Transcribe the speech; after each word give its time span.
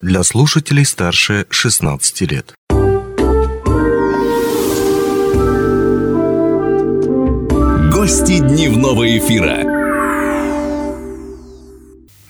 для 0.00 0.22
слушателей 0.22 0.84
старше 0.84 1.46
16 1.50 2.20
лет. 2.30 2.54
Гости 7.92 8.38
дневного 8.38 9.18
эфира. 9.18 9.78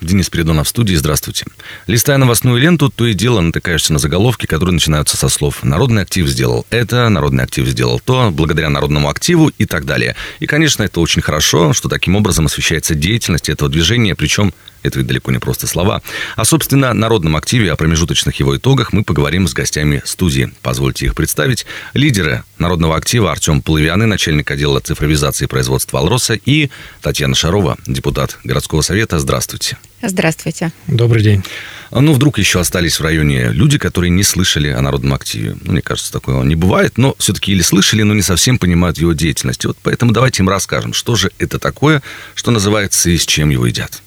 Денис 0.00 0.30
Передонов 0.30 0.66
в 0.66 0.70
студии. 0.70 0.94
Здравствуйте. 0.94 1.44
Листая 1.86 2.16
новостную 2.16 2.58
ленту, 2.58 2.88
то 2.88 3.04
и 3.04 3.12
дело 3.12 3.42
натыкаешься 3.42 3.92
на 3.92 3.98
заголовки, 3.98 4.46
которые 4.46 4.72
начинаются 4.72 5.19
со 5.19 5.28
слов 5.28 5.62
«Народный 5.62 6.03
актив 6.03 6.26
сделал 6.26 6.64
это», 6.71 7.10
«Народный 7.10 7.44
актив 7.44 7.66
сделал 7.66 8.00
то», 8.00 8.30
«Благодаря 8.30 8.71
народному 8.71 9.10
активу» 9.10 9.53
и 9.58 9.66
так 9.66 9.85
далее. 9.85 10.16
И, 10.38 10.46
конечно, 10.46 10.85
это 10.85 11.00
очень 11.00 11.21
хорошо, 11.21 11.74
что 11.74 11.90
таким 11.90 12.16
образом 12.16 12.46
освещается 12.46 12.94
деятельность 12.94 13.50
этого 13.50 13.71
движения, 13.71 14.14
причем 14.14 14.54
это 14.83 14.99
ведь 14.99 15.06
далеко 15.08 15.33
не 15.33 15.38
просто 15.38 15.67
слова. 15.67 16.02
А, 16.37 16.45
собственно, 16.45 16.95
народном 16.95 17.37
активе, 17.37 17.73
о 17.73 17.77
промежуточных 17.77 18.37
его 18.37 18.56
итогах 18.56 18.93
мы 18.93 19.05
поговорим 19.05 19.48
с 19.48 19.52
гостями 19.52 20.02
студии. 20.05 20.52
Позвольте 20.62 21.07
их 21.07 21.15
представить. 21.15 21.66
Лидеры 21.95 22.43
народного 22.59 22.97
актива 22.97 23.30
Артем 23.30 23.62
Половианы, 23.62 24.07
начальник 24.07 24.51
отдела 24.51 24.80
цифровизации 24.80 25.45
и 25.45 25.49
производства 25.49 26.01
«Алроса», 26.01 26.35
и 26.35 26.71
Татьяна 27.02 27.35
Шарова, 27.35 27.77
депутат 27.87 28.38
городского 28.45 28.83
совета. 28.83 29.19
Здравствуйте. 29.19 29.79
Здравствуйте. 30.02 30.73
Добрый 30.87 31.23
день. 31.23 31.43
А, 31.91 32.01
ну, 32.01 32.13
вдруг 32.13 32.38
еще 32.38 32.60
остались 32.60 33.01
в 33.01 33.02
районе 33.02 33.49
люди, 33.49 33.79
которые 33.79 34.10
не 34.10 34.23
слышали 34.23 34.69
о 34.69 34.80
народном 34.80 35.15
активе. 35.15 35.57
Ну, 35.63 35.73
мне 35.73 35.83
кажется, 35.83 36.13
такого 36.13 36.45
не 36.45 36.55
бывает, 36.55 36.99
но 36.99 37.15
все-таки 37.19 37.52
или 37.52 37.63
слышали, 37.63 38.02
но 38.02 38.15
не 38.15 38.23
совсем 38.23 38.59
понимают 38.59 38.99
его 38.99 39.13
деятельность. 39.13 39.65
Вот 39.65 39.79
поэтому 39.83 40.13
давайте 40.13 40.43
им 40.43 40.49
расскажем, 40.49 40.93
что 40.93 41.16
же 41.16 41.30
это 41.38 41.59
такое, 41.59 42.02
что 42.35 42.51
называется 42.51 43.10
и 43.10 43.16
с 43.16 43.27
чем 43.27 43.51
его 43.51 43.66
едят. 43.66 44.02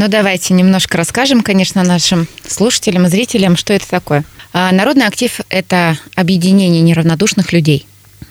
Ну, 0.00 0.08
давайте 0.08 0.54
немножко 0.54 0.96
расскажем, 0.96 1.42
конечно, 1.42 1.84
нашим 1.84 2.26
слушателям 2.48 3.06
зрителям, 3.06 3.54
что 3.54 3.74
это 3.74 3.86
такое. 3.86 4.24
А, 4.54 4.72
народный 4.72 5.06
актив– 5.06 5.40
это 5.50 5.98
объединение 6.14 6.80
неравнодушных 6.80 7.52
людей. 7.52 7.84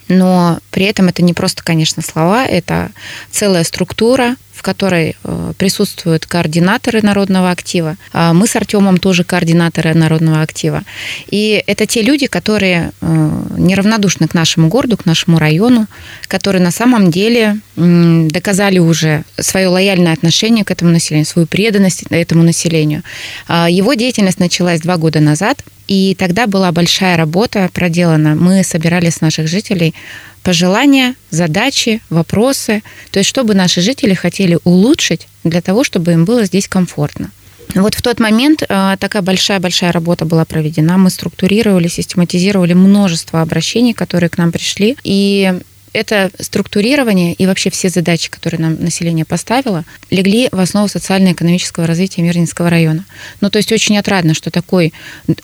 Но 0.09 0.59
при 0.71 0.85
этом 0.85 1.07
это 1.07 1.21
не 1.21 1.33
просто, 1.33 1.63
конечно, 1.63 2.01
слова, 2.01 2.45
это 2.45 2.91
целая 3.31 3.63
структура, 3.63 4.35
в 4.59 4.61
которой 4.61 5.15
э, 5.23 5.53
присутствуют 5.57 6.25
координаторы 6.25 7.01
народного 7.01 7.49
актива. 7.49 7.95
А 8.11 8.33
мы 8.33 8.45
с 8.45 8.57
Артемом 8.57 8.97
тоже 8.97 9.23
координаторы 9.23 9.93
народного 9.93 10.41
актива. 10.41 10.83
И 11.29 11.63
это 11.65 11.85
те 11.85 12.01
люди, 12.01 12.27
которые 12.27 12.91
э, 12.99 13.29
неравнодушны 13.57 14.27
к 14.27 14.33
нашему 14.33 14.67
городу, 14.67 14.97
к 14.97 15.05
нашему 15.05 15.39
району, 15.39 15.87
которые 16.27 16.61
на 16.61 16.71
самом 16.71 17.09
деле 17.09 17.59
доказали 17.77 18.79
уже 18.79 19.23
свое 19.39 19.67
лояльное 19.67 20.11
отношение 20.11 20.65
к 20.65 20.71
этому 20.71 20.91
населению, 20.91 21.25
свою 21.25 21.47
преданность 21.47 22.03
этому 22.09 22.43
населению. 22.43 23.03
А 23.47 23.69
его 23.69 23.93
деятельность 23.93 24.39
началась 24.39 24.81
два 24.81 24.97
года 24.97 25.21
назад, 25.21 25.63
и 25.89 26.13
тогда 26.13 26.45
была 26.45 26.71
большая 26.71 27.17
работа 27.17 27.67
проделана. 27.73 28.35
Мы 28.35 28.63
собирали 28.63 29.09
с 29.09 29.21
наших 29.21 29.47
жителей 29.47 29.95
пожелания, 30.43 31.15
задачи, 31.31 32.01
вопросы, 32.11 32.83
то 33.09 33.17
есть 33.19 33.29
чтобы 33.29 33.55
наши 33.55 33.81
жители 33.81 34.13
хотели 34.13 34.59
улучшить 34.63 35.27
для 35.43 35.61
того, 35.61 35.83
чтобы 35.83 36.11
им 36.13 36.25
было 36.25 36.45
здесь 36.45 36.67
комфортно. 36.67 37.31
Вот 37.73 37.95
в 37.95 38.01
тот 38.03 38.19
момент 38.19 38.63
э, 38.67 38.95
такая 38.99 39.23
большая-большая 39.23 39.91
работа 39.91 40.25
была 40.25 40.45
проведена. 40.45 40.97
Мы 40.97 41.09
структурировали, 41.09 41.87
систематизировали 41.87 42.73
множество 42.73 43.41
обращений, 43.41 43.93
которые 43.93 44.29
к 44.29 44.37
нам 44.37 44.51
пришли. 44.51 44.95
И 45.03 45.59
это 45.93 46.31
структурирование 46.39 47.33
и 47.33 47.45
вообще 47.45 47.69
все 47.69 47.89
задачи, 47.89 48.29
которые 48.29 48.61
нам 48.61 48.75
население 48.79 49.25
поставило, 49.25 49.85
легли 50.09 50.49
в 50.51 50.59
основу 50.59 50.87
социально-экономического 50.87 51.87
развития 51.87 52.21
Мирнинского 52.21 52.69
района. 52.69 53.05
Ну, 53.41 53.49
то 53.49 53.57
есть 53.57 53.71
очень 53.71 53.97
отрадно, 53.97 54.33
что 54.33 54.51
такой 54.51 54.93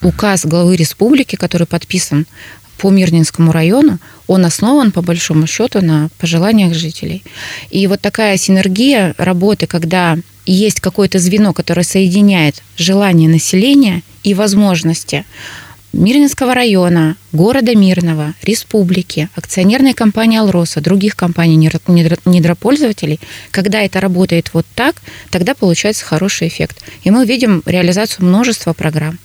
указ 0.01 0.45
главы 0.45 0.75
республики, 0.75 1.35
который 1.35 1.67
подписан 1.67 2.25
по 2.77 2.89
Мирнинскому 2.89 3.51
району, 3.51 3.99
он 4.27 4.45
основан, 4.45 4.91
по 4.91 5.01
большому 5.01 5.47
счету, 5.47 5.81
на 5.81 6.09
пожеланиях 6.17 6.73
жителей. 6.73 7.23
И 7.69 7.87
вот 7.87 8.01
такая 8.01 8.37
синергия 8.37 9.15
работы, 9.17 9.67
когда 9.67 10.17
есть 10.45 10.79
какое-то 10.79 11.19
звено, 11.19 11.53
которое 11.53 11.83
соединяет 11.83 12.61
желание 12.77 13.29
населения 13.29 14.03
и 14.23 14.33
возможности 14.33 15.25
Мирнинского 15.95 16.53
района, 16.53 17.15
города 17.31 17.73
Мирного, 17.73 18.33
республики, 18.43 19.29
акционерной 19.33 19.93
компании 19.93 20.37
«Алроса», 20.37 20.81
других 20.81 21.15
компаний 21.15 21.55
недропользователей, 21.55 23.21
когда 23.49 23.81
это 23.81 24.01
работает 24.01 24.49
вот 24.51 24.65
так, 24.75 24.97
тогда 25.29 25.55
получается 25.55 26.03
хороший 26.03 26.49
эффект. 26.49 26.83
И 27.03 27.11
мы 27.11 27.25
видим 27.25 27.63
реализацию 27.65 28.25
множества 28.25 28.73
программ. 28.73 29.19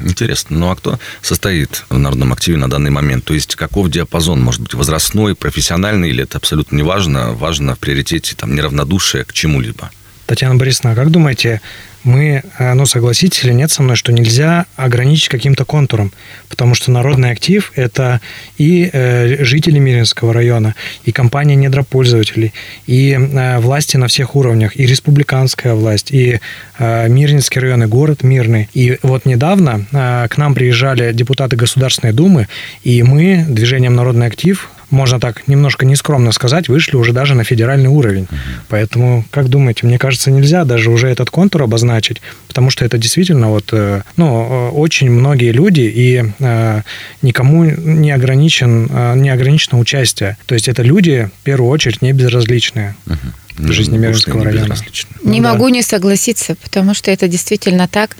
Интересно. 0.00 0.58
Ну 0.58 0.70
а 0.70 0.76
кто 0.76 0.98
состоит 1.22 1.86
в 1.88 1.98
народном 1.98 2.34
активе 2.34 2.58
на 2.58 2.68
данный 2.68 2.90
момент? 2.90 3.24
То 3.24 3.32
есть 3.32 3.56
каков 3.56 3.88
диапазон? 3.88 4.42
Может 4.42 4.60
быть, 4.60 4.74
возрастной, 4.74 5.34
профессиональный, 5.34 6.10
или 6.10 6.24
это 6.24 6.36
абсолютно 6.36 6.76
не 6.76 6.82
важно? 6.82 7.32
Важно 7.32 7.76
в 7.76 7.78
приоритете 7.78 8.36
там, 8.36 8.54
неравнодушие 8.54 9.24
к 9.24 9.32
чему-либо? 9.32 9.90
Татьяна 10.28 10.56
Борисовна, 10.56 10.92
а 10.92 10.94
как 10.94 11.10
думаете, 11.10 11.62
мы, 12.04 12.42
э, 12.58 12.74
ну, 12.74 12.84
согласитесь 12.84 13.44
или 13.44 13.52
нет 13.52 13.70
со 13.70 13.82
мной, 13.82 13.96
что 13.96 14.12
нельзя 14.12 14.66
ограничить 14.76 15.30
каким-то 15.30 15.64
контуром, 15.64 16.12
потому 16.50 16.74
что 16.74 16.90
народный 16.90 17.30
актив– 17.30 17.72
это 17.74 18.20
и 18.58 18.90
э, 18.92 19.42
жители 19.42 19.78
Миринского 19.78 20.34
района, 20.34 20.74
и 21.04 21.12
компания 21.12 21.56
недропользователей, 21.56 22.52
и 22.86 23.12
э, 23.12 23.58
власти 23.58 23.96
на 23.96 24.06
всех 24.06 24.36
уровнях, 24.36 24.78
и 24.78 24.84
республиканская 24.84 25.74
власть, 25.74 26.12
и 26.12 26.40
э, 26.78 27.08
Мирнинский 27.08 27.62
район, 27.62 27.82
и 27.84 27.86
город 27.86 28.22
Мирный. 28.22 28.68
И 28.74 28.98
вот 29.02 29.24
недавно 29.24 29.86
э, 29.90 30.28
к 30.28 30.36
нам 30.36 30.54
приезжали 30.54 31.12
депутаты 31.14 31.56
Государственной 31.56 32.12
Думы, 32.12 32.48
и 32.84 33.02
мы, 33.02 33.46
движением 33.48 33.94
«Народный 33.94 34.26
актив», 34.26 34.68
можно 34.90 35.20
так 35.20 35.46
немножко 35.48 35.84
нескромно 35.84 36.32
сказать, 36.32 36.68
вышли 36.68 36.96
уже 36.96 37.12
даже 37.12 37.34
на 37.34 37.44
федеральный 37.44 37.88
уровень. 37.88 38.24
Угу. 38.24 38.38
Поэтому, 38.68 39.24
как 39.30 39.48
думаете, 39.48 39.86
мне 39.86 39.98
кажется, 39.98 40.30
нельзя 40.30 40.64
даже 40.64 40.90
уже 40.90 41.08
этот 41.08 41.30
контур 41.30 41.62
обозначить, 41.62 42.20
потому 42.46 42.70
что 42.70 42.84
это 42.84 42.98
действительно 42.98 43.48
вот, 43.48 43.70
э, 43.72 44.02
ну, 44.16 44.68
э, 44.68 44.70
очень 44.70 45.10
многие 45.10 45.52
люди 45.52 45.80
и 45.80 46.24
э, 46.38 46.82
никому 47.22 47.64
не 47.64 48.10
ограничен, 48.10 48.90
не 49.20 49.30
ограничено 49.30 49.78
участие. 49.78 50.36
То 50.46 50.54
есть 50.54 50.68
это 50.68 50.82
люди, 50.82 51.30
в 51.40 51.44
первую 51.44 51.70
очередь, 51.70 52.02
не 52.02 52.12
безразличные. 52.12 52.94
Угу 53.06 53.16
в 53.58 53.72
жизни 53.72 53.98
Мирнского 53.98 54.44
района. 54.44 54.76
Не 55.24 55.40
ну, 55.40 55.48
могу 55.48 55.64
да. 55.64 55.70
не 55.70 55.82
согласиться, 55.82 56.54
потому 56.54 56.94
что 56.94 57.10
это 57.10 57.28
действительно 57.28 57.88
так. 57.88 58.16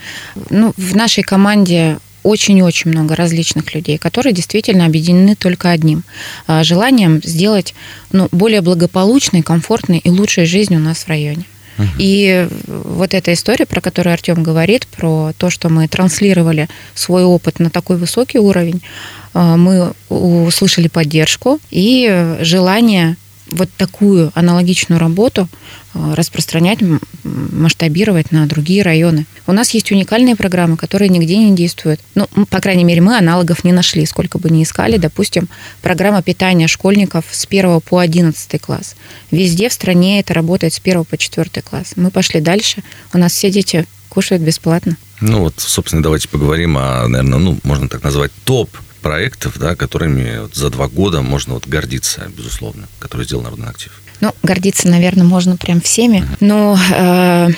Ну, 0.50 0.74
в 0.76 0.96
нашей 0.96 1.22
команде 1.22 1.98
очень-очень 2.28 2.90
много 2.90 3.16
различных 3.16 3.74
людей, 3.74 3.98
которые 3.98 4.32
действительно 4.32 4.86
объединены 4.86 5.34
только 5.34 5.70
одним 5.70 6.04
а, 6.46 6.62
желанием 6.62 7.20
сделать 7.24 7.74
ну, 8.12 8.28
более 8.32 8.60
благополучной, 8.60 9.42
комфортной 9.42 9.98
и 9.98 10.10
лучшей 10.10 10.46
жизнь 10.46 10.76
у 10.76 10.78
нас 10.78 10.98
в 10.98 11.08
районе. 11.08 11.44
И 11.96 12.48
вот 12.66 13.14
эта 13.14 13.32
история, 13.32 13.64
про 13.64 13.80
которую 13.80 14.12
Артем 14.12 14.42
говорит, 14.42 14.88
про 14.88 15.32
то, 15.38 15.48
что 15.48 15.68
мы 15.68 15.86
транслировали 15.86 16.68
свой 16.94 17.22
опыт 17.22 17.60
на 17.60 17.70
такой 17.70 17.96
высокий 17.96 18.38
уровень, 18.38 18.82
а, 19.32 19.56
мы 19.56 19.92
услышали 20.08 20.88
поддержку 20.88 21.60
и 21.70 22.36
желание 22.40 23.16
вот 23.48 23.68
такую 23.76 24.30
аналогичную 24.34 24.98
работу 24.98 25.48
э, 25.94 26.14
распространять, 26.14 26.78
масштабировать 27.24 28.30
на 28.32 28.46
другие 28.46 28.82
районы. 28.82 29.26
У 29.46 29.52
нас 29.52 29.70
есть 29.70 29.90
уникальные 29.90 30.36
программы, 30.36 30.76
которые 30.76 31.08
нигде 31.08 31.36
не 31.36 31.54
действуют. 31.54 32.00
Ну, 32.14 32.26
по 32.50 32.60
крайней 32.60 32.84
мере, 32.84 33.00
мы 33.00 33.16
аналогов 33.16 33.64
не 33.64 33.72
нашли, 33.72 34.04
сколько 34.06 34.38
бы 34.38 34.50
ни 34.50 34.62
искали. 34.62 34.96
Допустим, 34.96 35.48
программа 35.82 36.22
питания 36.22 36.68
школьников 36.68 37.24
с 37.30 37.46
1 37.46 37.80
по 37.80 37.98
11 37.98 38.60
класс. 38.60 38.96
Везде 39.30 39.68
в 39.68 39.72
стране 39.72 40.20
это 40.20 40.34
работает 40.34 40.74
с 40.74 40.80
1 40.80 41.04
по 41.04 41.16
4 41.16 41.62
класс. 41.62 41.92
Мы 41.96 42.10
пошли 42.10 42.40
дальше. 42.40 42.82
У 43.12 43.18
нас 43.18 43.32
все 43.32 43.50
дети 43.50 43.86
кушают 44.08 44.42
бесплатно. 44.42 44.96
Ну 45.20 45.40
вот, 45.40 45.54
собственно, 45.58 46.02
давайте 46.02 46.28
поговорим 46.28 46.78
о, 46.78 47.08
наверное, 47.08 47.38
ну, 47.38 47.58
можно 47.64 47.88
так 47.88 48.02
назвать, 48.04 48.30
топ 48.44 48.70
проектов, 48.98 49.58
да, 49.58 49.74
которыми 49.74 50.40
вот 50.42 50.54
за 50.54 50.70
два 50.70 50.88
года 50.88 51.22
можно 51.22 51.54
вот 51.54 51.66
гордиться, 51.66 52.30
безусловно, 52.36 52.88
которые 52.98 53.26
сделал 53.26 53.42
Народный 53.42 53.68
актив? 53.68 53.92
Ну, 54.20 54.34
гордиться, 54.42 54.88
наверное, 54.88 55.24
можно 55.24 55.56
прям 55.56 55.80
всеми. 55.80 56.18
Uh-huh. 56.18 56.36
Но 56.40 56.78
э, 56.92 57.48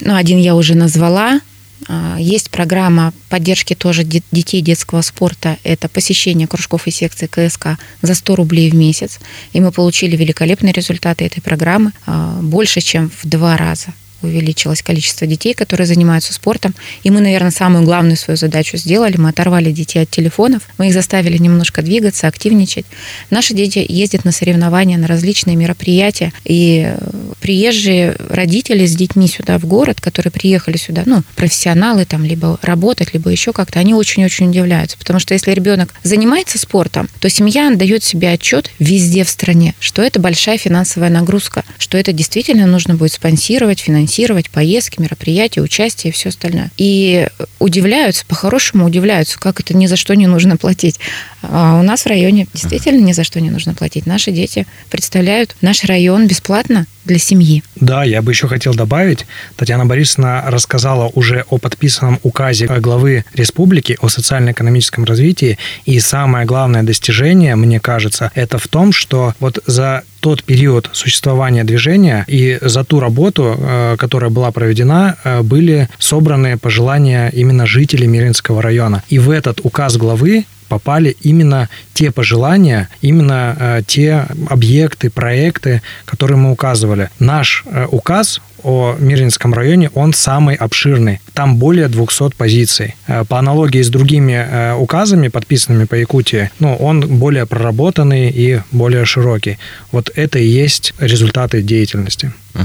ну, 0.00 0.14
один 0.14 0.38
я 0.38 0.54
уже 0.54 0.74
назвала. 0.74 1.40
Э, 1.88 2.16
есть 2.18 2.50
программа 2.50 3.12
поддержки 3.28 3.74
тоже 3.74 4.04
детей 4.04 4.60
детского 4.60 5.02
спорта. 5.02 5.58
Это 5.64 5.88
посещение 5.88 6.46
кружков 6.46 6.86
и 6.86 6.90
секций 6.90 7.28
КСК 7.28 7.78
за 8.02 8.14
100 8.14 8.36
рублей 8.36 8.70
в 8.70 8.74
месяц. 8.74 9.18
И 9.52 9.60
мы 9.60 9.72
получили 9.72 10.16
великолепные 10.16 10.72
результаты 10.72 11.24
этой 11.24 11.40
программы. 11.40 11.92
Э, 12.06 12.38
больше, 12.40 12.80
чем 12.80 13.10
в 13.10 13.28
два 13.28 13.56
раза 13.56 13.92
увеличилось 14.24 14.82
количество 14.82 15.26
детей, 15.26 15.54
которые 15.54 15.86
занимаются 15.86 16.32
спортом. 16.32 16.74
И 17.02 17.10
мы, 17.10 17.20
наверное, 17.20 17.50
самую 17.50 17.84
главную 17.84 18.16
свою 18.16 18.36
задачу 18.36 18.76
сделали. 18.76 19.16
Мы 19.16 19.30
оторвали 19.30 19.72
детей 19.72 20.00
от 20.00 20.10
телефонов, 20.10 20.62
мы 20.78 20.88
их 20.88 20.94
заставили 20.94 21.38
немножко 21.38 21.82
двигаться, 21.82 22.26
активничать. 22.26 22.86
Наши 23.30 23.54
дети 23.54 23.84
ездят 23.88 24.24
на 24.24 24.32
соревнования, 24.32 24.98
на 24.98 25.06
различные 25.06 25.56
мероприятия. 25.56 26.32
И 26.44 26.94
приезжие 27.40 28.16
родители 28.28 28.86
с 28.86 28.94
детьми 28.94 29.28
сюда 29.28 29.58
в 29.58 29.66
город, 29.66 30.00
которые 30.00 30.30
приехали 30.30 30.76
сюда, 30.76 31.02
ну, 31.06 31.22
профессионалы 31.36 32.04
там, 32.04 32.24
либо 32.24 32.58
работать, 32.62 33.12
либо 33.14 33.30
еще 33.30 33.52
как-то, 33.52 33.78
они 33.80 33.94
очень-очень 33.94 34.48
удивляются. 34.48 34.98
Потому 34.98 35.18
что 35.18 35.34
если 35.34 35.52
ребенок 35.52 35.92
занимается 36.02 36.58
спортом, 36.58 37.08
то 37.20 37.28
семья 37.28 37.70
дает 37.74 38.04
себе 38.04 38.30
отчет 38.30 38.70
везде 38.78 39.24
в 39.24 39.28
стране, 39.28 39.74
что 39.80 40.02
это 40.02 40.20
большая 40.20 40.58
финансовая 40.58 41.10
нагрузка, 41.10 41.64
что 41.78 41.98
это 41.98 42.12
действительно 42.12 42.66
нужно 42.66 42.94
будет 42.94 43.12
спонсировать, 43.12 43.80
финансировать 43.80 44.13
поездки, 44.50 45.00
мероприятия, 45.00 45.60
участие 45.60 46.10
и 46.10 46.14
все 46.14 46.28
остальное. 46.28 46.70
И 46.76 47.28
удивляются, 47.58 48.24
по-хорошему 48.26 48.86
удивляются, 48.86 49.38
как 49.38 49.60
это 49.60 49.76
ни 49.76 49.86
за 49.86 49.96
что 49.96 50.14
не 50.14 50.26
нужно 50.26 50.56
платить. 50.56 50.98
А 51.42 51.78
у 51.78 51.82
нас 51.82 52.02
в 52.02 52.06
районе 52.06 52.46
действительно 52.52 53.00
ни 53.00 53.12
за 53.12 53.24
что 53.24 53.40
не 53.40 53.50
нужно 53.50 53.74
платить. 53.74 54.06
Наши 54.06 54.30
дети 54.32 54.66
представляют 54.90 55.56
наш 55.60 55.84
район 55.84 56.26
бесплатно 56.26 56.86
для 57.04 57.18
семьи. 57.18 57.62
Да, 57.76 58.04
я 58.04 58.22
бы 58.22 58.32
еще 58.32 58.48
хотел 58.48 58.74
добавить, 58.74 59.26
Татьяна 59.56 59.86
Борисовна 59.86 60.44
рассказала 60.46 61.10
уже 61.14 61.44
о 61.50 61.58
подписанном 61.58 62.18
указе 62.22 62.66
главы 62.66 63.24
республики 63.34 63.96
о 64.00 64.08
социально-экономическом 64.08 65.04
развитии, 65.04 65.58
и 65.84 66.00
самое 66.00 66.46
главное 66.46 66.82
достижение, 66.82 67.56
мне 67.56 67.80
кажется, 67.80 68.30
это 68.34 68.58
в 68.58 68.68
том, 68.68 68.92
что 68.92 69.34
вот 69.40 69.58
за 69.66 70.02
тот 70.24 70.42
период 70.42 70.88
существования 70.94 71.64
движения 71.64 72.24
и 72.26 72.58
за 72.62 72.82
ту 72.82 72.98
работу, 72.98 73.58
э, 73.58 73.96
которая 73.98 74.30
была 74.30 74.50
проведена, 74.52 75.16
э, 75.22 75.42
были 75.42 75.90
собраны 75.98 76.56
пожелания 76.56 77.28
именно 77.28 77.66
жителей 77.66 78.06
Миринского 78.06 78.62
района. 78.62 79.02
И 79.10 79.18
в 79.18 79.28
этот 79.28 79.60
указ 79.62 79.98
главы 79.98 80.46
попали 80.68 81.16
именно 81.22 81.68
те 81.92 82.10
пожелания, 82.10 82.88
именно 83.00 83.56
э, 83.58 83.82
те 83.86 84.26
объекты, 84.48 85.10
проекты, 85.10 85.82
которые 86.04 86.36
мы 86.36 86.50
указывали. 86.50 87.10
Наш 87.18 87.64
э, 87.66 87.86
указ 87.90 88.40
о 88.64 88.96
Мирнинском 88.98 89.54
районе, 89.54 89.90
он 89.94 90.12
самый 90.14 90.56
обширный. 90.56 91.20
Там 91.34 91.56
более 91.56 91.88
200 91.88 92.30
позиций. 92.36 92.96
Э, 93.06 93.24
по 93.24 93.38
аналогии 93.38 93.82
с 93.82 93.88
другими 93.88 94.32
э, 94.32 94.74
указами, 94.74 95.28
подписанными 95.28 95.84
по 95.84 95.94
Якутии, 95.94 96.50
ну, 96.58 96.74
он 96.76 97.18
более 97.18 97.46
проработанный 97.46 98.30
и 98.30 98.60
более 98.72 99.04
широкий. 99.04 99.58
Вот 99.92 100.10
это 100.14 100.38
и 100.38 100.46
есть 100.46 100.94
результаты 100.98 101.62
деятельности. 101.62 102.32
Угу 102.54 102.64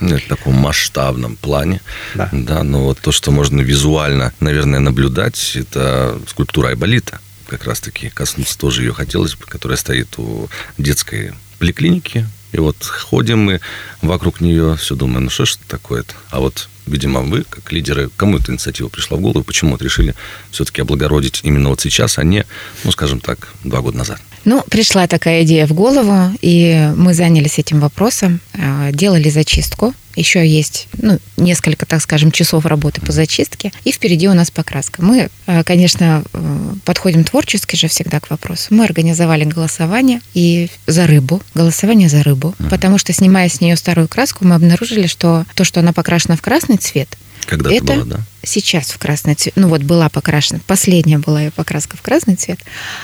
в 0.00 0.28
таком 0.28 0.54
масштабном 0.54 1.36
плане. 1.36 1.80
Да. 2.14 2.30
да. 2.32 2.62
Но 2.62 2.84
вот 2.84 2.98
то, 3.00 3.12
что 3.12 3.30
можно 3.30 3.60
визуально, 3.60 4.32
наверное, 4.40 4.80
наблюдать, 4.80 5.52
это 5.56 6.18
скульптура 6.26 6.68
Айболита 6.68 7.20
как 7.50 7.64
раз-таки 7.64 8.08
коснуться 8.08 8.56
тоже 8.56 8.82
ее 8.82 8.92
хотелось 8.92 9.34
бы, 9.34 9.44
которая 9.44 9.76
стоит 9.76 10.18
у 10.18 10.48
детской 10.78 11.34
поликлиники. 11.58 12.26
И 12.52 12.58
вот 12.58 12.82
ходим 12.82 13.40
мы 13.40 13.60
вокруг 14.02 14.40
нее, 14.40 14.76
все 14.76 14.94
думаем, 14.94 15.24
ну 15.24 15.30
что 15.30 15.44
ж 15.44 15.56
такое-то? 15.68 16.14
А 16.30 16.40
вот, 16.40 16.68
видимо, 16.90 17.20
вы, 17.20 17.44
как 17.48 17.72
лидеры, 17.72 18.10
кому 18.16 18.38
эта 18.38 18.52
инициатива 18.52 18.88
пришла 18.88 19.16
в 19.16 19.20
голову, 19.20 19.44
почему 19.44 19.72
вот 19.72 19.82
решили 19.82 20.14
все-таки 20.50 20.82
облагородить 20.82 21.40
именно 21.42 21.70
вот 21.70 21.80
сейчас, 21.80 22.18
а 22.18 22.24
не, 22.24 22.44
ну, 22.84 22.92
скажем 22.92 23.20
так, 23.20 23.48
два 23.64 23.80
года 23.80 23.98
назад? 23.98 24.20
Ну, 24.44 24.62
пришла 24.70 25.06
такая 25.06 25.42
идея 25.44 25.66
в 25.66 25.72
голову, 25.72 26.34
и 26.40 26.90
мы 26.96 27.14
занялись 27.14 27.58
этим 27.58 27.80
вопросом, 27.80 28.40
а, 28.54 28.90
делали 28.90 29.28
зачистку. 29.28 29.94
Еще 30.16 30.46
есть 30.46 30.88
ну, 30.98 31.20
несколько, 31.36 31.86
так 31.86 32.02
скажем, 32.02 32.32
часов 32.32 32.66
работы 32.66 33.00
по 33.00 33.12
зачистке, 33.12 33.72
и 33.84 33.92
впереди 33.92 34.28
у 34.28 34.34
нас 34.34 34.50
покраска. 34.50 35.02
Мы, 35.02 35.28
а, 35.46 35.62
конечно, 35.62 36.24
э, 36.32 36.74
подходим 36.84 37.22
творчески 37.22 37.76
же 37.76 37.86
всегда 37.86 38.18
к 38.18 38.28
вопросу. 38.28 38.66
Мы 38.70 38.84
организовали 38.84 39.44
голосование 39.44 40.20
и 40.34 40.68
за 40.86 41.06
рыбу, 41.06 41.40
голосование 41.54 42.08
за 42.08 42.24
рыбу, 42.24 42.54
потому 42.70 42.98
что, 42.98 43.12
снимая 43.12 43.48
с 43.48 43.60
нее 43.60 43.76
старую 43.76 44.08
краску, 44.08 44.44
мы 44.44 44.56
обнаружили, 44.56 45.06
что 45.06 45.44
то, 45.54 45.62
что 45.62 45.80
она 45.80 45.92
покрашена 45.92 46.36
в 46.36 46.42
красный 46.42 46.76
цвет, 46.80 47.16
когда 47.46 47.72
это 47.72 47.94
было, 47.94 48.04
да? 48.04 48.20
сейчас 48.42 48.90
в 48.90 48.98
красный 48.98 49.34
цвет. 49.34 49.54
Ну 49.56 49.68
вот 49.68 49.82
была 49.82 50.08
покрашена, 50.08 50.60
последняя 50.66 51.18
была 51.18 51.42
ее 51.42 51.50
покраска 51.50 51.96
в 51.96 52.02
красный 52.02 52.36
цвет, 52.36 52.58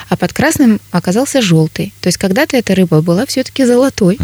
а 0.09 0.17
под 0.17 0.33
красным 0.33 0.81
оказался 0.91 1.43
желтый. 1.43 1.93
То 2.01 2.09
есть 2.09 2.19
когда-то 2.19 2.57
эта 2.57 2.75
рыба 2.75 3.03
была 3.03 3.27
все-таки 3.27 3.65
золотой, 3.65 4.19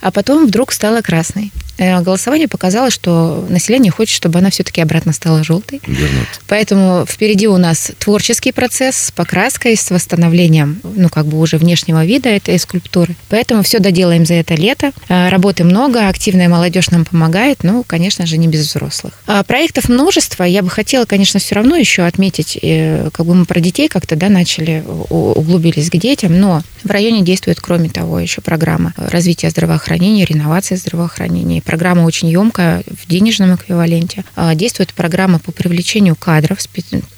а 0.00 0.10
потом 0.10 0.46
вдруг 0.46 0.72
стала 0.72 1.00
красной. 1.00 1.52
Э, 1.80 1.98
голосование 2.02 2.46
показало, 2.46 2.90
что 2.90 3.46
население 3.48 3.90
хочет, 3.90 4.14
чтобы 4.14 4.38
она 4.38 4.50
все-таки 4.50 4.82
обратно 4.82 5.14
стала 5.14 5.42
желтой. 5.42 5.80
Вернуть. 5.86 6.28
Поэтому 6.46 7.06
впереди 7.08 7.48
у 7.48 7.56
нас 7.56 7.90
творческий 7.98 8.52
процесс 8.52 8.96
с 8.96 9.10
покраской, 9.10 9.76
с 9.76 9.90
восстановлением, 9.90 10.78
ну, 10.82 11.08
как 11.08 11.24
бы 11.24 11.38
уже 11.38 11.56
внешнего 11.56 12.04
вида 12.04 12.28
этой 12.28 12.58
скульптуры. 12.58 13.16
Поэтому 13.30 13.62
все 13.62 13.78
доделаем 13.78 14.26
за 14.26 14.34
это 14.34 14.54
лето. 14.56 14.92
Э, 15.08 15.30
работы 15.30 15.64
много, 15.64 16.06
активная 16.08 16.50
молодежь 16.50 16.90
нам 16.90 17.06
помогает, 17.06 17.64
ну, 17.64 17.82
конечно 17.86 18.26
же, 18.26 18.36
не 18.36 18.46
без 18.46 18.66
взрослых. 18.66 19.14
А 19.26 19.42
проектов 19.42 19.88
множество. 19.88 20.44
Я 20.44 20.62
бы 20.62 20.68
хотела, 20.68 21.06
конечно, 21.06 21.40
все 21.40 21.54
равно 21.54 21.76
еще 21.76 22.02
отметить, 22.02 22.58
э, 22.60 23.08
как 23.10 23.24
бы 23.24 23.34
мы 23.34 23.46
про 23.46 23.58
детей 23.58 23.88
как-то, 23.88 24.16
да, 24.16 24.28
начали, 24.28 24.84
углубились 25.08 25.88
к 25.88 25.96
детям, 25.96 26.38
но 26.38 26.62
в 26.84 26.90
районе 26.90 27.22
действует, 27.22 27.58
кроме 27.58 27.88
того, 27.88 28.20
еще 28.20 28.42
программа 28.42 28.92
развития 28.98 29.48
здравоохранения, 29.48 30.26
реновации 30.26 30.74
здравоохранения, 30.74 31.62
программа 31.70 32.02
очень 32.02 32.28
емкая 32.28 32.82
в 32.88 33.06
денежном 33.08 33.54
эквиваленте. 33.54 34.24
А, 34.34 34.56
действует 34.56 34.92
программа 34.92 35.38
по 35.38 35.52
привлечению 35.52 36.16
кадров, 36.16 36.58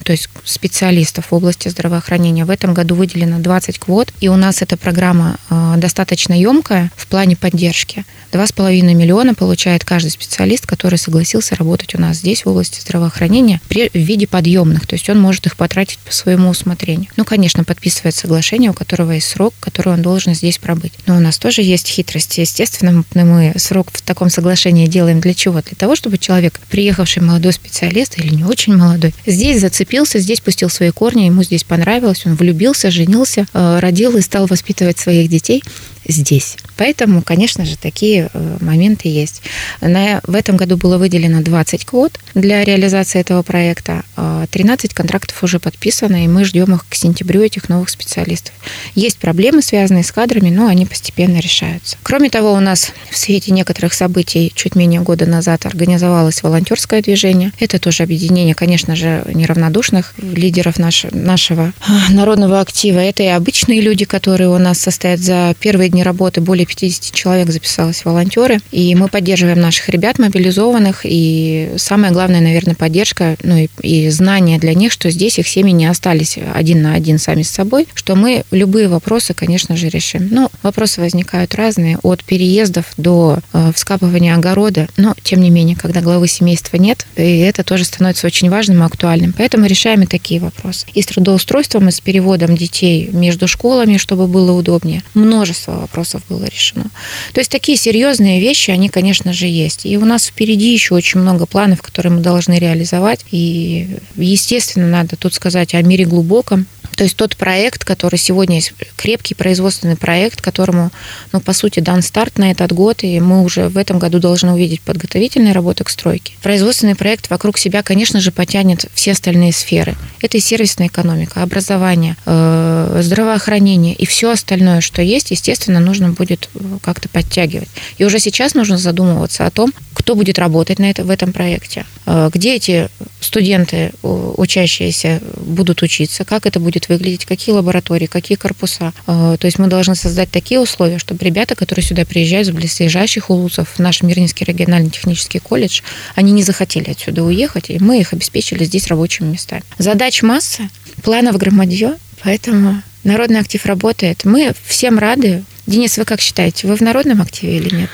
то 0.05 0.13
есть 0.13 0.29
специалистов 0.45 1.31
в 1.31 1.35
области 1.35 1.69
здравоохранения. 1.69 2.45
В 2.45 2.51
этом 2.51 2.75
году 2.75 2.95
выделено 2.95 3.39
20 3.39 3.79
квот, 3.79 4.13
и 4.21 4.29
у 4.29 4.37
нас 4.37 4.61
эта 4.61 4.77
программа 4.77 5.39
а, 5.49 5.79
достаточно 5.79 6.39
емкая 6.39 6.91
в 6.97 7.07
плане 7.07 7.35
поддержки. 7.35 8.05
2,5 8.31 8.83
миллиона 8.95 9.35
получает 9.35 9.85
каждый 9.85 10.11
специалист, 10.11 10.67
который 10.67 10.99
согласился 10.99 11.55
работать 11.57 11.95
у 11.95 12.01
нас 12.01 12.19
здесь, 12.19 12.45
в 12.45 12.49
области 12.49 12.81
здравоохранения, 12.81 13.61
в 13.71 13.95
виде 13.95 14.27
подъемных. 14.27 14.87
То 14.87 14.97
есть 14.97 15.09
он 15.09 15.19
может 15.19 15.47
их 15.47 15.57
потратить 15.57 15.99
по 15.99 16.13
своему 16.13 16.51
усмотрению. 16.51 17.09
Ну, 17.17 17.25
конечно, 17.25 17.65
подписывает 17.65 18.15
соглашение, 18.15 18.71
у 18.71 18.75
которого 18.75 19.13
есть 19.13 19.29
срок, 19.29 19.55
который 19.61 19.95
он 19.95 20.03
должен 20.03 20.35
здесь 20.35 20.59
пробыть. 20.59 20.93
Но 21.07 21.17
у 21.17 21.21
нас 21.21 21.39
тоже 21.39 21.63
есть 21.63 21.89
хитрости. 21.89 22.41
Естественно, 22.41 23.05
мы 23.15 23.55
срок 23.57 23.91
в 23.93 24.03
таком 24.03 24.29
соглашении 24.29 24.42
соглашение 24.43 24.89
делаем 24.89 25.21
для 25.21 25.35
чего? 25.35 25.63
Для 25.63 25.77
того, 25.77 25.95
чтобы 25.95 26.19
человек, 26.19 26.59
приехавший 26.69 27.23
молодой 27.23 27.53
специалист 27.53 28.19
или 28.19 28.35
не 28.35 28.43
очень 28.43 28.77
молодой, 28.77 29.15
здесь 29.25 29.61
зацепился, 29.61 30.19
здесь 30.19 30.41
пустил 30.41 30.69
свои 30.69 30.91
корни, 30.91 31.27
ему 31.27 31.45
здесь 31.45 31.63
понравилось, 31.63 32.27
он 32.27 32.35
влюбился, 32.35 32.91
женился, 32.91 33.47
э, 33.55 33.79
родил 33.79 34.17
и 34.17 34.21
стал 34.21 34.47
воспитывать 34.47 34.99
своих 34.99 35.31
детей 35.31 35.63
здесь. 36.07 36.57
Поэтому, 36.77 37.23
конечно 37.23 37.65
же, 37.65 37.77
такие 37.77 38.31
э, 38.33 38.57
моменты 38.61 39.09
есть. 39.09 39.43
На, 39.81 40.21
в 40.25 40.35
этом 40.35 40.57
году 40.57 40.77
было 40.77 40.99
выделено 40.99 41.43
20 41.43 41.85
квот 41.85 42.19
для 42.35 42.65
реализации 42.65 43.21
этого 43.21 43.43
проекта. 43.43 44.05
13 44.51 44.93
а 44.93 44.95
контрактов 44.95 45.43
уже 45.43 45.59
подписано, 45.59 46.25
и 46.25 46.29
мы 46.29 46.45
ждем 46.45 46.75
их 46.75 46.87
к 46.89 46.95
сентябрю, 46.95 47.43
этих 47.43 47.69
новых 47.69 47.89
специалистов. 47.89 48.55
Есть 48.95 49.19
проблемы, 49.19 49.63
связанные 49.63 50.05
с 50.05 50.13
кадрами, 50.13 50.51
но 50.51 50.67
они 50.67 50.87
постепенно 50.87 51.39
решаются. 51.39 51.97
Кроме 52.03 52.31
того, 52.31 52.53
у 52.53 52.61
нас 52.61 52.93
в 53.11 53.17
свете 53.17 53.53
некоторых 53.53 53.95
событий 53.95 54.53
чуть 54.55 54.75
менее 54.75 55.01
года 55.01 55.27
назад 55.27 55.67
организовалось 55.67 56.43
волонтерское 56.43 57.03
движение. 57.03 57.53
Это 57.59 57.79
тоже 57.79 58.03
объединение, 58.03 58.55
конечно 58.55 58.97
же, 58.97 59.25
неравнодушных 59.33 60.15
лидеров 60.19 60.79
наш, 60.79 61.07
нашего 61.11 61.73
а, 61.87 62.13
народного 62.13 62.61
актива. 62.61 62.99
Это 62.99 63.23
и 63.23 63.27
обычные 63.27 63.81
люди, 63.81 64.05
которые 64.05 64.49
у 64.49 64.59
нас 64.59 64.79
состоят 64.79 65.21
за 65.21 65.55
первые 65.61 65.89
дни 65.93 66.03
работы 66.03 66.41
более 66.41 66.67
50 66.67 67.15
человек 67.15 67.51
записалось 67.51 68.05
волонтеры. 68.05 68.59
И 68.71 68.95
мы 68.95 69.09
поддерживаем 69.09 69.61
наших 69.61 69.89
ребят 69.89 70.19
мобилизованных. 70.19 71.03
И 71.05 71.73
самое 71.77 72.13
главное, 72.13 72.41
наверное, 72.41 72.75
поддержка 72.75 73.37
ну, 73.43 73.57
и, 73.57 73.69
и 73.83 74.11
знание 74.11 74.59
для 74.59 74.75
них, 74.75 74.91
что 74.91 75.11
здесь 75.11 75.39
их 75.39 75.47
семьи 75.47 75.73
не 75.73 75.87
остались 75.87 76.39
один 76.55 76.83
на 76.83 76.95
один 76.95 77.19
сами 77.19 77.43
с 77.43 77.51
собой, 77.51 77.87
что 77.95 78.17
мы 78.17 78.45
любые 78.51 78.89
вопросы, 78.89 79.35
конечно 79.35 79.77
же, 79.77 79.89
решим. 79.89 80.29
Ну, 80.31 80.51
вопросы 80.63 81.01
возникают 81.01 81.55
разные, 81.55 81.99
от 82.03 82.25
переездов 82.25 82.87
до 82.97 83.39
э, 83.53 83.73
вскапывания 83.75 84.35
огорода. 84.35 84.89
Но, 84.97 85.15
тем 85.23 85.41
не 85.41 85.51
менее, 85.51 85.77
когда 85.77 86.01
главы 86.01 86.27
семейства 86.29 86.77
нет, 86.77 87.07
и 87.17 87.39
это 87.39 87.63
тоже 87.63 87.85
становится 87.85 88.27
очень 88.27 88.51
важным 88.51 88.83
и 88.83 88.87
актуальным. 88.87 89.35
Поэтому 89.37 89.67
решаем 89.67 90.03
и 90.03 90.07
такие 90.07 90.41
вопросы. 90.41 90.87
И 90.95 91.03
с 91.03 91.07
трудоустройством, 91.07 91.89
и 91.89 91.93
с 91.93 92.01
переводом 92.01 92.57
детей 92.57 93.11
между 93.13 93.47
школами, 93.47 93.99
чтобы 93.99 94.27
было 94.27 94.53
удобнее. 94.53 95.03
Множество 95.15 95.82
вопросов 95.83 96.23
было 96.29 96.47
решено. 96.47 96.87
То 97.33 97.41
есть 97.41 97.51
такие 97.51 97.77
серьезные 97.77 98.41
вещи, 98.41 98.71
они, 98.71 98.89
конечно 98.89 99.33
же, 99.33 99.47
есть. 99.47 99.85
И 99.85 99.97
у 99.99 100.05
нас 100.05 100.27
впереди 100.27 100.73
еще 100.73 100.95
очень 100.95 101.21
много 101.21 101.47
планов, 101.47 101.83
которые 101.83 102.13
мы 102.13 102.21
должны 102.21 102.59
реализовать. 102.59 103.25
И, 103.31 103.99
естественно, 104.17 104.87
надо 104.87 105.17
тут 105.17 105.35
сказать 105.35 105.75
о 105.75 105.83
мире 105.83 106.05
глубоком, 106.05 106.67
То 107.03 107.05
есть 107.07 107.17
тот 107.17 107.37
проект, 107.37 107.85
который 107.85 108.17
сегодня 108.17 108.55
есть, 108.55 108.75
крепкий 108.95 109.35
производственный 109.35 109.97
проект, 109.97 110.41
которому, 110.41 110.93
ну, 111.33 111.41
по 111.41 111.53
сути, 111.53 111.81
дан 111.81 112.01
старт 112.01 112.39
на 112.39 112.53
этот 112.53 112.71
год, 112.71 113.03
и 113.03 113.19
мы 113.19 113.43
уже 113.43 113.69
в 113.69 113.77
этом 113.77 113.99
году 113.99 114.21
должны 114.21 114.53
увидеть 114.53 114.81
подготовительные 114.83 115.53
работы 115.53 115.83
к 115.83 115.89
стройке. 115.89 116.35
Производственный 116.43 116.95
проект 116.95 117.29
вокруг 117.29 117.59
себя, 117.59 117.83
конечно 117.83 118.21
же, 118.21 118.31
потянет 118.31 118.87
все 118.95 119.11
остальные 119.11 119.53
сферы. 119.53 119.97
Это 120.21 120.37
и 120.37 120.41
сервисная 120.41 120.87
экономика, 120.87 121.43
образование, 121.43 122.17
э, 122.25 123.01
здравоохранение 123.03 123.97
и 123.97 124.07
все 124.07 124.31
остальное, 124.31 124.81
что 124.81 125.03
есть, 125.03 125.33
естественно, 125.33 125.81
нужно 125.81 126.11
будет 126.11 126.51
э, 126.55 126.79
как-то 126.83 127.09
подтягивать. 127.09 127.69
И 127.99 128.05
уже 128.05 128.21
сейчас 128.21 128.55
нужно 128.55 128.79
задумываться 128.79 129.45
о 129.45 129.51
том, 129.51 129.73
кто 129.93 130.15
будет 130.15 130.39
работать 130.39 130.79
на 130.79 130.89
это, 130.89 131.03
в 131.03 131.11
этом 131.11 131.33
проекте, 131.33 131.85
э, 132.07 132.31
где 132.33 132.55
эти 132.55 132.89
студенты, 133.21 133.93
учащиеся, 134.03 135.21
будут 135.37 135.83
учиться, 135.83 136.25
как 136.25 136.47
это 136.47 136.61
будет 136.61 136.89
выглядеть, 136.93 137.25
какие 137.25 137.55
лаборатории, 137.55 138.07
какие 138.07 138.37
корпуса. 138.37 138.93
То 139.07 139.39
есть 139.43 139.59
мы 139.59 139.67
должны 139.67 139.95
создать 139.95 140.31
такие 140.31 140.61
условия, 140.61 140.99
чтобы 140.99 141.25
ребята, 141.25 141.55
которые 141.55 141.85
сюда 141.85 142.05
приезжают 142.05 142.49
с 142.49 142.51
близлежащих 142.51 143.31
улусов, 143.31 143.69
в 143.75 143.79
наш 143.79 144.03
Мирнинский 144.03 144.45
региональный 144.45 144.91
технический 144.91 145.39
колледж, 145.39 145.81
они 146.15 146.33
не 146.33 146.43
захотели 146.43 146.91
отсюда 146.91 147.23
уехать, 147.23 147.71
и 147.71 147.79
мы 147.79 148.01
их 148.01 148.13
обеспечили 148.13 148.65
здесь 148.65 148.87
рабочими 148.89 149.29
местами. 149.29 149.63
Задач 149.79 150.23
масса, 150.23 150.69
планов 151.03 151.37
громадье, 151.39 151.97
поэтому 152.23 152.83
народный 153.05 153.41
актив 153.41 153.65
работает. 153.67 154.25
Мы 154.25 154.53
всем 154.67 154.99
рады. 154.99 155.45
Денис, 155.67 155.97
вы 155.97 156.05
как 156.05 156.21
считаете, 156.21 156.67
вы 156.67 156.77
в 156.77 156.81
народном 156.81 157.23
активе 157.23 157.57
или 157.57 157.75
нет? 157.75 157.91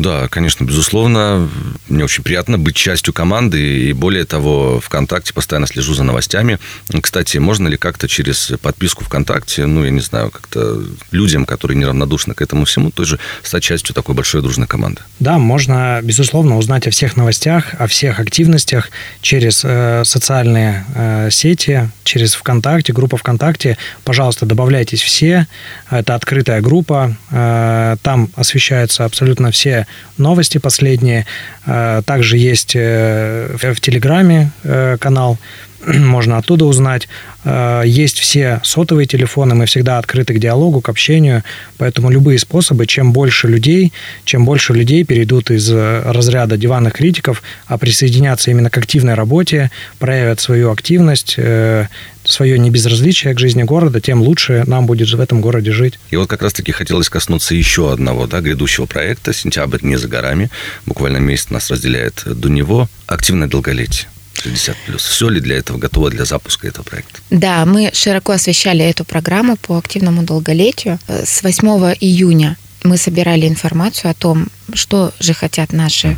Да, 0.00 0.28
конечно, 0.28 0.64
безусловно. 0.64 1.50
Мне 1.88 2.04
очень 2.04 2.24
приятно 2.24 2.56
быть 2.56 2.74
частью 2.74 3.12
команды. 3.12 3.60
И 3.60 3.92
более 3.92 4.24
того, 4.24 4.80
ВКонтакте 4.80 5.34
постоянно 5.34 5.66
слежу 5.66 5.92
за 5.92 6.04
новостями. 6.04 6.58
Кстати, 7.02 7.36
можно 7.36 7.68
ли 7.68 7.76
как-то 7.76 8.08
через 8.08 8.52
подписку 8.62 9.04
ВКонтакте, 9.04 9.66
ну, 9.66 9.84
я 9.84 9.90
не 9.90 10.00
знаю, 10.00 10.30
как-то 10.30 10.82
людям, 11.10 11.44
которые 11.44 11.76
неравнодушны 11.76 12.32
к 12.32 12.40
этому 12.40 12.64
всему, 12.64 12.90
тоже 12.90 13.18
стать 13.42 13.62
частью 13.62 13.94
такой 13.94 14.14
большой 14.14 14.40
дружной 14.40 14.66
команды? 14.66 15.02
Да, 15.18 15.38
можно, 15.38 16.00
безусловно, 16.02 16.56
узнать 16.56 16.86
о 16.86 16.90
всех 16.90 17.18
новостях, 17.18 17.74
о 17.78 17.86
всех 17.86 18.20
активностях 18.20 18.88
через 19.20 19.62
э, 19.64 20.02
социальные 20.06 20.86
э, 20.94 21.28
сети, 21.30 21.90
через 22.04 22.34
ВКонтакте, 22.34 22.94
группа 22.94 23.18
ВКонтакте. 23.18 23.76
Пожалуйста, 24.04 24.46
добавляйтесь 24.46 25.02
все. 25.02 25.46
Это 25.90 26.14
открытая 26.14 26.62
группа. 26.62 27.14
Э, 27.30 27.96
там 28.00 28.30
освещаются 28.34 29.04
абсолютно 29.04 29.50
все 29.50 29.86
новости 30.18 30.58
последние. 30.58 31.26
Э, 31.66 32.02
также 32.04 32.36
есть 32.36 32.72
э, 32.74 33.56
в 33.56 33.80
Телеграме 33.80 34.50
э, 34.62 34.96
канал, 34.98 35.38
можно 35.86 36.36
оттуда 36.38 36.64
узнать. 36.64 37.08
Есть 37.86 38.18
все 38.18 38.60
сотовые 38.64 39.06
телефоны, 39.06 39.54
мы 39.54 39.64
всегда 39.64 39.96
открыты 39.96 40.34
к 40.34 40.38
диалогу, 40.38 40.82
к 40.82 40.90
общению, 40.90 41.42
поэтому 41.78 42.10
любые 42.10 42.38
способы, 42.38 42.86
чем 42.86 43.14
больше 43.14 43.48
людей, 43.48 43.94
чем 44.26 44.44
больше 44.44 44.74
людей 44.74 45.04
перейдут 45.04 45.50
из 45.50 45.70
разряда 45.72 46.58
диванных 46.58 46.92
критиков, 46.92 47.42
а 47.66 47.78
присоединятся 47.78 48.50
именно 48.50 48.68
к 48.68 48.76
активной 48.76 49.14
работе, 49.14 49.70
проявят 49.98 50.38
свою 50.38 50.70
активность, 50.70 51.38
свое 52.30 52.58
небезразличие 52.58 53.34
к 53.34 53.38
жизни 53.38 53.62
города, 53.62 54.00
тем 54.00 54.22
лучше 54.22 54.64
нам 54.66 54.86
будет 54.86 55.10
в 55.10 55.20
этом 55.20 55.40
городе 55.40 55.72
жить. 55.72 55.98
И 56.10 56.16
вот 56.16 56.28
как 56.28 56.42
раз-таки 56.42 56.72
хотелось 56.72 57.08
коснуться 57.08 57.54
еще 57.54 57.92
одного 57.92 58.26
да, 58.26 58.40
грядущего 58.40 58.86
проекта. 58.86 59.32
Сентябрь 59.32 59.80
не 59.82 59.96
за 59.96 60.08
горами. 60.08 60.50
Буквально 60.86 61.18
месяц 61.18 61.50
нас 61.50 61.70
разделяет 61.70 62.22
до 62.26 62.48
него. 62.48 62.88
Активное 63.06 63.48
долголетие. 63.48 64.08
60 64.42 64.76
плюс. 64.86 65.04
Все 65.04 65.28
ли 65.28 65.40
для 65.40 65.58
этого 65.58 65.78
готово 65.78 66.10
для 66.10 66.24
запуска 66.24 66.66
этого 66.66 66.84
проекта? 66.84 67.20
Да, 67.30 67.64
мы 67.66 67.90
широко 67.92 68.32
освещали 68.32 68.84
эту 68.84 69.04
программу 69.04 69.56
по 69.56 69.76
активному 69.76 70.22
долголетию. 70.22 70.98
С 71.08 71.42
8 71.42 71.94
июня 72.00 72.56
мы 72.82 72.96
собирали 72.96 73.46
информацию 73.46 74.10
о 74.10 74.14
том, 74.14 74.48
что 74.74 75.12
же 75.20 75.34
хотят 75.34 75.72
наши 75.72 76.16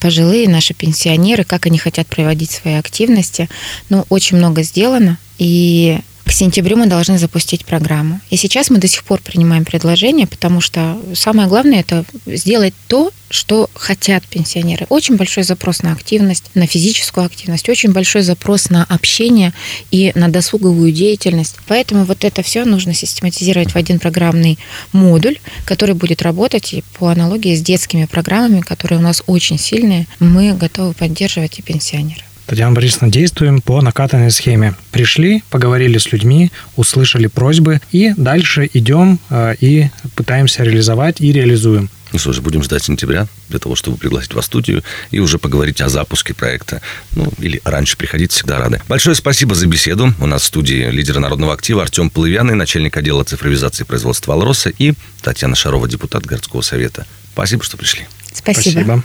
пожилые, 0.00 0.48
наши 0.48 0.74
пенсионеры, 0.74 1.44
как 1.44 1.66
они 1.66 1.78
хотят 1.78 2.06
проводить 2.06 2.50
свои 2.50 2.74
активности. 2.74 3.48
Ну, 3.88 4.04
очень 4.08 4.36
много 4.36 4.62
сделано. 4.62 5.18
И 5.38 6.00
к 6.26 6.32
сентябрю 6.32 6.76
мы 6.76 6.86
должны 6.86 7.18
запустить 7.18 7.64
программу. 7.64 8.20
И 8.30 8.36
сейчас 8.36 8.68
мы 8.68 8.78
до 8.78 8.88
сих 8.88 9.04
пор 9.04 9.20
принимаем 9.20 9.64
предложения, 9.64 10.26
потому 10.26 10.60
что 10.60 10.98
самое 11.14 11.48
главное 11.48 11.80
это 11.80 12.04
сделать 12.26 12.74
то, 12.88 13.12
что 13.30 13.70
хотят 13.74 14.24
пенсионеры. 14.24 14.86
Очень 14.88 15.16
большой 15.16 15.44
запрос 15.44 15.82
на 15.82 15.92
активность, 15.92 16.44
на 16.54 16.66
физическую 16.66 17.26
активность, 17.26 17.68
очень 17.68 17.92
большой 17.92 18.22
запрос 18.22 18.70
на 18.70 18.84
общение 18.84 19.52
и 19.92 20.10
на 20.16 20.28
досуговую 20.28 20.90
деятельность. 20.90 21.56
Поэтому 21.68 22.04
вот 22.04 22.24
это 22.24 22.42
все 22.42 22.64
нужно 22.64 22.92
систематизировать 22.92 23.72
в 23.72 23.76
один 23.76 24.00
программный 24.00 24.58
модуль, 24.92 25.38
который 25.64 25.94
будет 25.94 26.22
работать 26.22 26.74
и 26.74 26.82
по 26.98 27.08
аналогии 27.08 27.54
с 27.54 27.62
детскими 27.62 28.04
программами, 28.04 28.60
которые 28.60 28.98
у 28.98 29.02
нас 29.02 29.22
очень 29.26 29.58
сильные. 29.58 30.06
Мы 30.18 30.54
готовы 30.54 30.92
поддерживать 30.92 31.60
и 31.60 31.62
пенсионеров. 31.62 32.25
Татьяна 32.46 32.74
Борисовна, 32.74 33.10
действуем 33.10 33.60
по 33.60 33.82
накатанной 33.82 34.30
схеме. 34.30 34.74
Пришли, 34.92 35.42
поговорили 35.50 35.98
с 35.98 36.12
людьми, 36.12 36.52
услышали 36.76 37.26
просьбы, 37.26 37.80
и 37.90 38.14
дальше 38.16 38.70
идем 38.72 39.18
э, 39.30 39.56
и 39.60 39.88
пытаемся 40.14 40.62
реализовать 40.62 41.20
и 41.20 41.32
реализуем. 41.32 41.90
Ну 42.12 42.20
что 42.20 42.32
ж, 42.32 42.40
будем 42.40 42.62
ждать 42.62 42.84
сентября 42.84 43.26
для 43.48 43.58
того, 43.58 43.74
чтобы 43.74 43.96
пригласить 43.96 44.32
вас 44.32 44.44
в 44.44 44.46
студию 44.46 44.84
и 45.10 45.18
уже 45.18 45.38
поговорить 45.38 45.80
о 45.80 45.88
запуске 45.88 46.34
проекта. 46.34 46.80
Ну, 47.12 47.32
или 47.38 47.60
раньше 47.64 47.96
приходить, 47.96 48.30
всегда 48.30 48.58
рады. 48.58 48.80
Большое 48.88 49.16
спасибо 49.16 49.54
за 49.54 49.66
беседу. 49.66 50.14
У 50.20 50.26
нас 50.26 50.42
в 50.42 50.44
студии 50.46 50.88
лидер 50.88 51.18
народного 51.18 51.52
актива 51.52 51.82
Артем 51.82 52.10
Полывяный, 52.10 52.54
начальник 52.54 52.96
отдела 52.96 53.24
цифровизации 53.24 53.84
производства 53.84 54.34
«Алроса» 54.34 54.70
и 54.70 54.94
Татьяна 55.20 55.56
Шарова, 55.56 55.88
депутат 55.88 56.24
городского 56.24 56.62
совета. 56.62 57.06
Спасибо, 57.32 57.64
что 57.64 57.76
пришли. 57.76 58.06
Спасибо. 58.32 58.70
Спасибо. 58.70 59.04